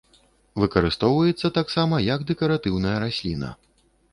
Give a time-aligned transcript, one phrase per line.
[0.63, 3.49] Выкарыстоўваецца таксама як дэкаратыўная расліна.